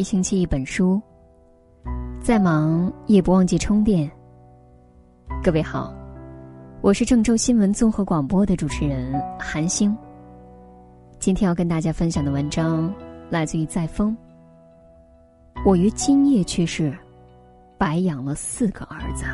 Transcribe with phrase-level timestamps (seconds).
[0.00, 0.98] 一星期一本书，
[2.22, 4.10] 再忙也不忘记充电。
[5.42, 5.92] 各位好，
[6.80, 9.94] 我是郑州新闻综合广播的主持人韩星。
[11.18, 12.90] 今天要跟大家分享的文章
[13.28, 14.16] 来自于在风。
[15.66, 16.96] 我于今夜去世，
[17.76, 19.26] 白养了四个儿子。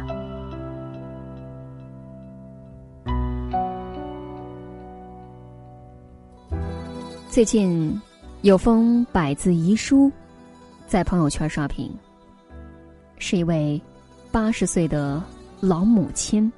[7.30, 8.03] 最近
[8.43, 10.11] 有封百字遗书
[10.86, 11.93] 在朋友圈刷屏，
[13.18, 13.81] 是一位
[14.31, 15.21] 八十岁的
[15.61, 16.50] 老母亲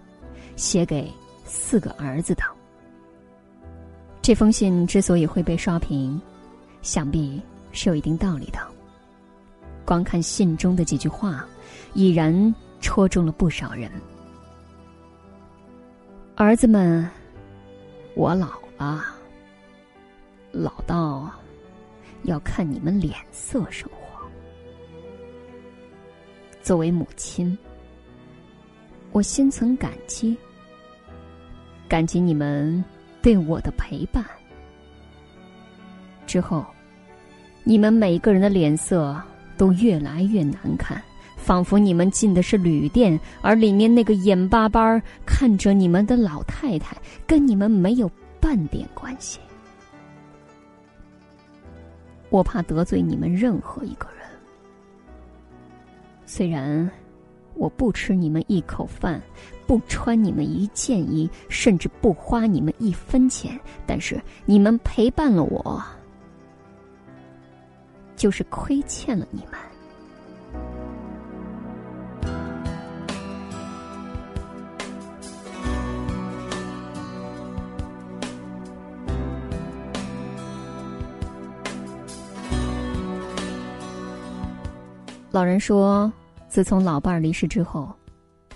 [0.54, 1.10] 写给
[1.46, 2.42] 四个儿子的。
[4.20, 6.20] 这封信之所以会被刷屏，
[6.82, 7.40] 想必
[7.72, 8.58] 是有一定道理的。
[9.86, 11.46] 光看信中的几句话，
[11.94, 13.90] 已然戳中了不少人。
[16.36, 17.08] 儿子们，
[18.14, 19.02] 我老了。
[20.52, 21.30] 老到
[22.24, 23.97] 要看你们脸色生活。
[26.68, 27.56] 作为母亲，
[29.12, 30.36] 我心存感激，
[31.88, 32.84] 感激你们
[33.22, 34.22] 对我的陪伴。
[36.26, 36.62] 之后，
[37.64, 39.18] 你们每个人的脸色
[39.56, 41.02] 都越来越难看，
[41.38, 46.94] 仿佛你们进的是旅店，而里面那个眼巴巴看着你们的老太太，
[47.26, 49.40] 跟你们没有半点关系。
[52.28, 54.17] 我怕得罪你们任何一个人。
[56.30, 56.88] 虽然
[57.54, 59.18] 我不吃你们一口饭，
[59.66, 65.82] 不穿你们一件衣，甚至不花你们一分钱，但是你们陪伴了我，
[68.14, 69.58] 就是亏欠了你们。
[85.38, 86.12] 老人说
[86.50, 87.94] ：“自从老伴儿离世之后，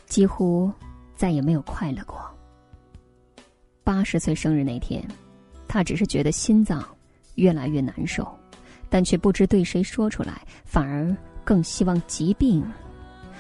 [0.05, 0.69] 几乎
[1.15, 2.21] 再也没有快乐过。
[3.85, 5.01] 八十岁生日那天，
[5.69, 6.85] 他只是觉得心脏
[7.37, 8.27] 越来越难受，
[8.91, 12.69] 但却不知对谁说出来，反而更希望疾病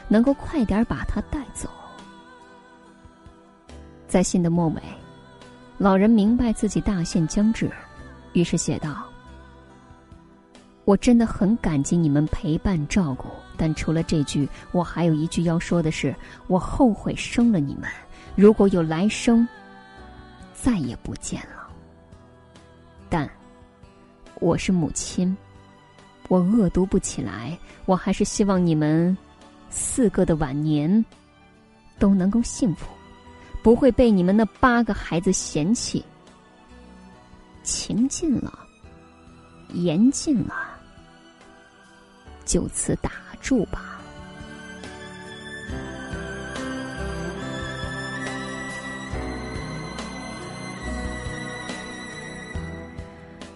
[0.06, 1.69] 能够快点把他带走。”
[4.06, 4.81] 在信的末尾，
[5.78, 7.69] 老人明白自己大限将至，
[8.34, 9.12] 于是写道。
[10.84, 16.15] 我真的很感激你们陪伴照顾，但除了这句，我还有一句要说的是：
[16.48, 17.88] 我后悔生了你们。
[18.34, 19.47] 如果有来生，
[20.54, 21.69] 再也不见了。
[23.09, 23.31] 但
[24.41, 25.37] 我是母亲，
[26.28, 27.56] 我恶毒不起来。
[27.84, 29.16] 我还是希望你们
[29.70, 31.04] 四个的晚年
[31.99, 32.87] 都能够幸福，
[33.62, 36.04] 不会被你们那八个孩子嫌弃。
[37.62, 38.59] 情尽了，
[39.75, 40.72] 言尽了。
[42.52, 43.98] 就此打住吧。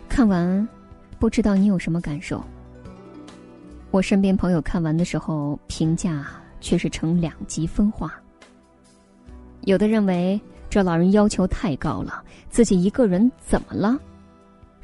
[0.08, 0.66] 看完，
[1.18, 2.42] 不知道你有什么感受？
[3.90, 6.26] 我身边朋友看完的时候，评价
[6.58, 8.14] 却是呈两极分化。
[9.64, 10.40] 有的认为
[10.70, 14.00] 这老人要求太高了，自己一个人怎么了？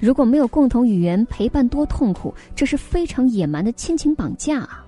[0.03, 2.35] 如果没有共同语言陪伴，多痛苦！
[2.57, 4.85] 这是非常野蛮的亲情绑架啊。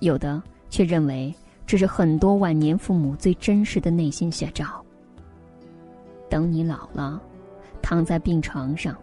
[0.00, 1.32] 有的却认为
[1.64, 4.84] 这是很多晚年父母最真实的内心写照。
[6.28, 7.22] 等你老了，
[7.80, 8.96] 躺在病床上，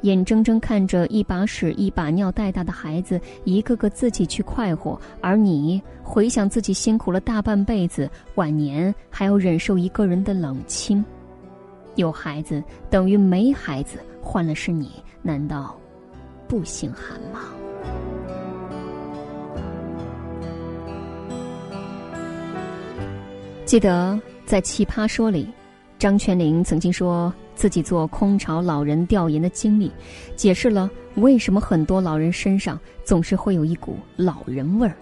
[0.00, 11.04] 眼睁睁看着一把屎一把尿带大的孩子一个个自己去快活，而你回想自己辛苦了大半辈子，晚年还要忍受一个人的冷清。
[11.96, 14.92] 有孩子等于没孩子，换了是你，
[15.22, 15.78] 难道
[16.48, 17.40] 不心寒吗？
[23.64, 25.48] 记得在《奇葩说》里，
[25.98, 29.92] 张泉灵曾经说自己做空巢老人调研的经历，
[30.34, 34.96] 解释了为什么很多老人身上总是会有一股老人味儿。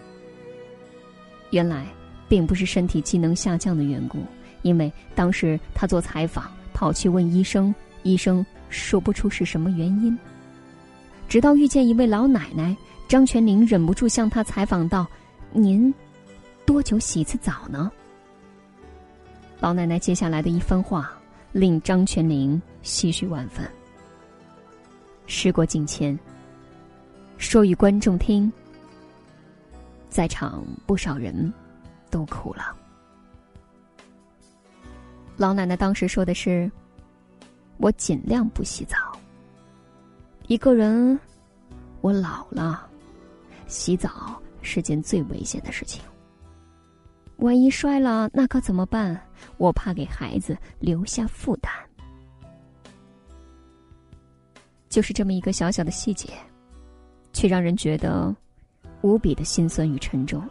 [1.51, 1.87] 原来
[2.29, 4.19] 并不是身体机能下降的缘故，
[4.61, 6.51] 因为当时他做采访。
[6.79, 10.17] 跑去问医生，医生说不出是什么原因。
[11.29, 12.77] 直到遇见一位老奶奶，
[13.09, 15.05] 张全林忍不住向她采访道
[15.51, 15.93] ：“您
[16.65, 17.91] 多久洗一次澡呢？”
[19.59, 21.11] 老奶奶接下来的一番话
[21.51, 23.69] 令张全林唏嘘万分。
[25.27, 26.17] 时过境迁，
[27.39, 28.53] 说与观众听，
[30.09, 31.53] 在场不少人
[32.09, 32.73] 都哭了。
[35.39, 36.69] 老奶奶当时说的是
[37.79, 38.97] ：“我尽量不洗澡，
[40.49, 41.17] 一个人
[42.01, 42.85] 我老了，
[43.69, 46.03] 洗澡是件最危险的事情。
[47.37, 49.19] 万一摔了，那可怎么办？
[49.59, 51.73] 我怕给孩子留下负担。
[54.89, 56.31] 就是这么一个小小的细节，
[57.33, 58.35] 却让人觉得
[59.03, 60.43] 无比的心酸与沉重。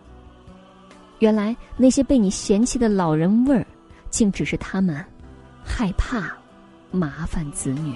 [1.20, 3.68] 原来那些被你嫌弃的老人味儿，
[4.18, 5.06] 竟只是他们
[5.64, 6.36] 害怕
[6.90, 7.94] 麻烦子女。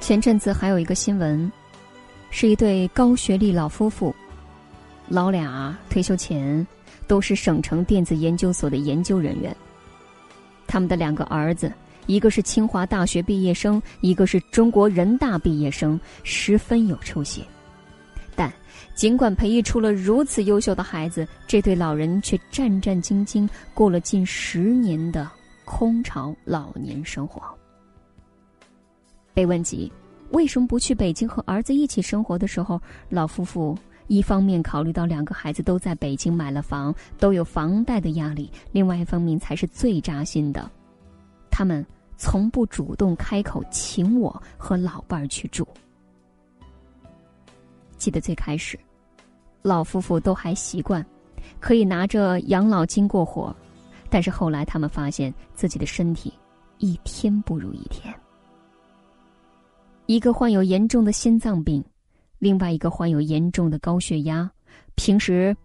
[0.00, 1.52] 前阵子还有一个新闻，
[2.30, 4.16] 是一对高学历老夫妇，
[5.08, 6.66] 老俩退休前
[7.06, 9.54] 都是省城电子研究所的研究人员。
[10.66, 11.72] 他们的两个儿子，
[12.06, 17.42] 一个是清华大学毕业生，一个是中国人大毕业生，十分有出息。
[18.36, 18.52] 但
[18.94, 25.28] 尽管培育出了如此优秀的孩子，这对老人却战战兢兢过了近十年的
[25.64, 27.42] 空巢老年生活。
[29.32, 29.90] 被问及
[30.30, 33.76] 为什么不去北京和儿子一起生活的时候，老夫妇
[34.08, 40.68] 一方面考虑到两个孩子都在北京买了房，都有房贷的压力；另外一方面才是最扎心的，
[41.50, 41.84] 他们
[42.16, 45.68] 从不主动开口请我和老伴儿去住。
[47.96, 48.78] 记得最开始，
[49.60, 51.04] 老夫妇都还习惯
[51.60, 53.54] 可以拿着养老金过活，
[54.08, 56.32] 但是后来他们发现自己的身体
[56.78, 58.14] 一天不如一天。
[60.06, 61.84] 一个患有严重的心脏病，
[62.38, 64.50] 另外一个患有严重的高血压。
[64.94, 65.56] 平时，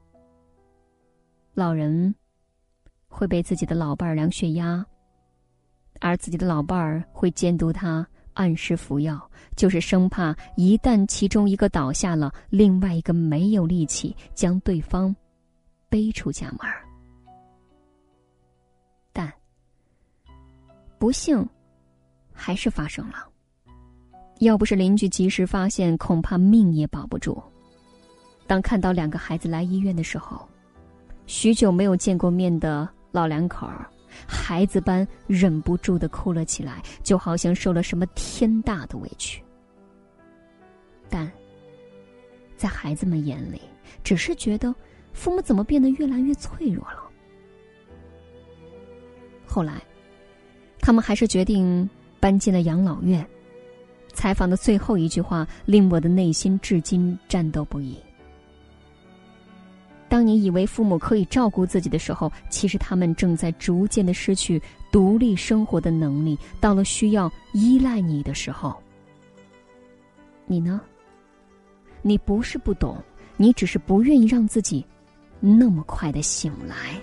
[1.54, 2.14] 老人
[3.08, 4.86] 会被自己的老伴儿量血压，
[6.00, 15.16] 而自己的老伴儿会监督他按时服药，就是生怕一旦其中一个倒下了，另外一个没有力气将对方
[15.90, 16.60] 背出家门。
[19.12, 19.32] 但
[20.98, 21.48] 不幸
[22.32, 23.33] 还是发生了。
[24.40, 27.42] 要不是邻居及时发现，恐怕命也保不住。
[28.46, 30.48] 当看到两个孩子来医院的时候，
[31.26, 33.90] 许久没有见过面的老两口儿，
[34.28, 39.42] 孩子般忍不住的哭了起来，就好像受了什么天大的委屈。
[41.10, 41.32] 但
[42.58, 43.62] 在孩子们眼里，
[44.04, 44.76] 只是觉得
[45.14, 47.04] 父母怎么变得越来越脆弱了。
[49.46, 49.82] 后来，
[50.80, 51.90] 他们还是决定
[52.20, 53.26] 搬进了养老院。
[54.14, 57.98] 采访的最后一句话令我的内心至今战斗不已。
[60.08, 64.62] 当你以为父母可以照顾自己的时候，其实他们正在逐渐的失去
[64.92, 66.38] 独立生活的能力。
[66.62, 68.76] 到了需要依赖你的时候，
[70.46, 70.80] 你呢？
[72.04, 73.02] 你不是不懂，
[73.38, 74.86] 你只是不愿意让自己
[75.40, 76.96] 那么快的醒来。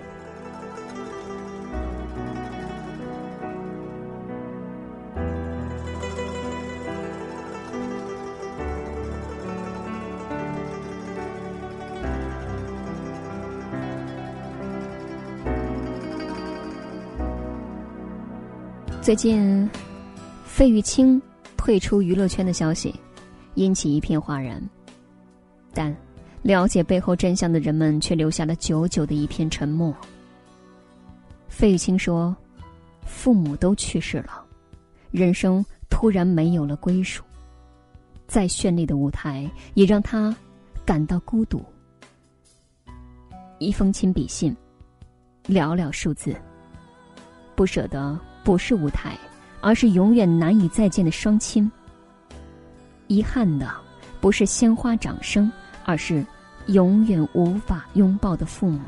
[19.03, 19.69] 最近，
[20.45, 21.21] 费玉清
[21.57, 22.95] 退出娱乐圈的消息
[23.55, 24.63] 引起一片哗然，
[25.73, 25.97] 但
[26.43, 29.93] 了解背后真相的人们却留下了久久的一片沉默。
[31.49, 32.37] 费玉清说
[33.03, 34.45] ：“父母都去世了，
[35.11, 37.25] 人生突然没有了归属，
[38.27, 40.35] 再绚丽的舞台也让他
[40.85, 41.65] 感到孤独。
[43.59, 44.55] 一封亲笔信，
[45.47, 46.37] 寥寥数字，
[47.57, 49.17] 不舍得。”不是舞台，
[49.61, 51.71] 而是永远难以再见的双亲。
[53.07, 53.71] 遗憾的，
[54.21, 55.51] 不是鲜花掌声，
[55.85, 56.25] 而是
[56.67, 58.81] 永远无法拥抱的父母。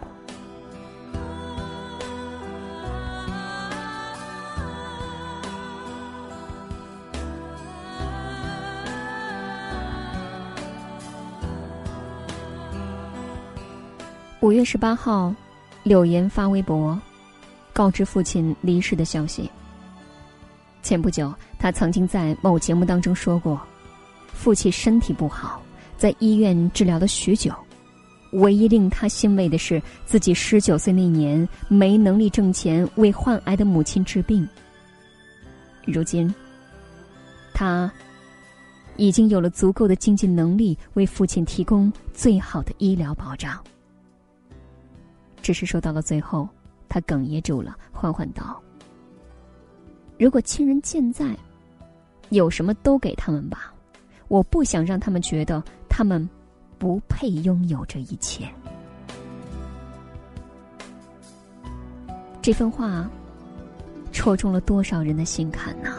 [14.41, 15.33] 五月十八号，
[15.85, 17.01] 柳岩发微博。
[17.73, 19.51] 告知父亲离世的消息。
[20.83, 23.61] 前不久，他曾经在某节目当中说过，
[24.33, 25.63] 父亲身体不好，
[25.97, 27.55] 在医院治疗了许久。
[28.33, 34.49] 唯一令他欣慰的是，自己十九岁那年没能力挣钱为患癌的母亲治病。
[35.85, 36.35] 如今，
[37.53, 37.93] 他
[38.97, 43.63] 已经有了足够的经济能力为父亲提供最好的医疗保障。
[45.43, 46.49] 只是说到了最后。
[46.93, 48.61] 他哽咽住了，缓缓道
[50.21, 51.35] ：“如果亲人健在，
[52.29, 53.73] 有什么都给他们吧。
[54.29, 56.29] 我不想让他们觉得他们
[56.79, 58.47] 不配拥有这一切。
[62.43, 63.09] 这份话
[64.13, 65.92] 戳中了多少人的心坎呢？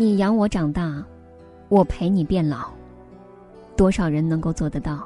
[0.00, 1.04] 你养我长大，
[1.68, 2.70] 我陪你变老，
[3.76, 5.04] 多少人能够做得到？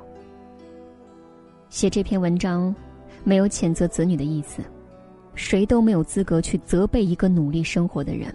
[1.71, 2.75] 写这篇文章，
[3.25, 4.63] 没有谴责子女的意思，
[5.35, 8.31] 谁都没有资格去责备一个努力生活的人。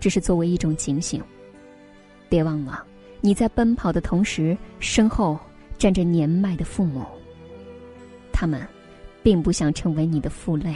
[0.00, 1.22] 只是作为一种警醒，
[2.28, 2.84] 别忘了
[3.20, 5.38] 你在奔跑的同时，身后
[5.78, 7.04] 站着年迈的父母。
[8.32, 8.60] 他们，
[9.22, 10.74] 并不想成为你的负累，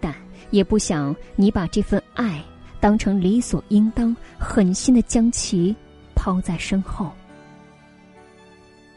[0.00, 0.14] 但
[0.50, 2.40] 也不想你把这份爱。
[2.84, 5.74] 当成理所应当，狠心的将其
[6.14, 7.10] 抛在身后。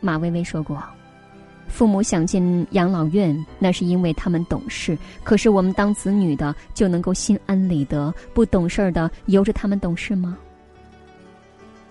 [0.01, 0.83] 马薇薇说过
[1.69, 4.97] ：“父母想进养老院，那是因为他们懂事。
[5.23, 10.37] 可是我们当子女的就能够心安理得，不懂事儿的由着他们懂事吗？”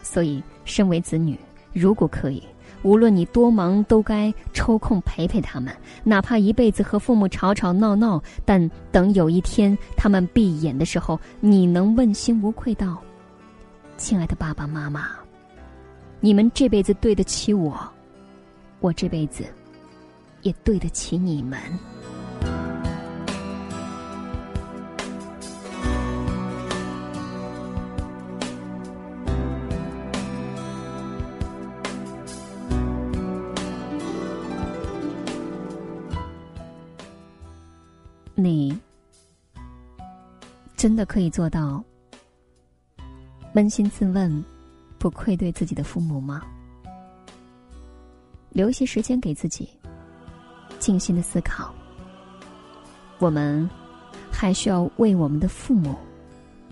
[0.03, 1.41] 所以，身为子女，
[1.73, 2.43] 如果可以。
[2.83, 13.03] 无论你多忙，都该抽空陪陪他们，哪怕一辈子和父母吵吵闹闹，但等有一天他们闭眼的时候，你能问心无愧道
[13.97, 15.09] ：“亲爱的爸爸妈妈，
[16.21, 17.77] 你们这辈子对得起我，
[18.81, 19.45] 我这辈子
[20.43, 21.59] 也对得起你们。”
[38.39, 38.79] 你
[40.77, 41.83] 真的可以做到
[43.55, 44.45] 扪心自问，
[44.99, 46.43] 不愧对自己的父母吗？
[48.51, 49.71] 留一些时间给自己，
[50.79, 51.75] 静心的思考。
[53.19, 53.67] 我们
[54.31, 55.97] 还需要为我们的父母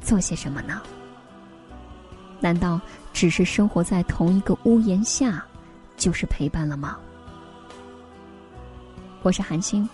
[0.02, 0.82] 做些什么呢？
[2.40, 2.78] 难道
[3.14, 5.42] 只是生活在同一个屋檐下
[5.96, 6.98] 就是陪伴了吗？
[9.22, 9.88] 我是韩星。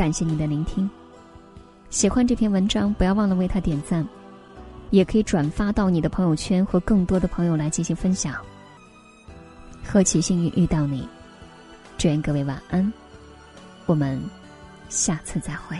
[0.00, 0.88] 感谢您的聆听，
[1.90, 4.02] 喜欢这篇文章，不要忘了为他点赞，
[4.88, 8.34] 也可以转发到你的朋友圈，和更多的朋友来进行分享。
[9.84, 11.06] 何其幸运遇到你，
[11.98, 12.90] 祝愿各位晚安，
[13.84, 14.18] 我们
[14.88, 15.76] 下次再会。